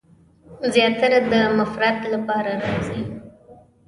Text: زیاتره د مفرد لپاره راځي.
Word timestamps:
زیاتره 0.73 1.19
د 1.31 1.33
مفرد 1.57 1.97
لپاره 2.13 2.51
راځي. 2.63 3.01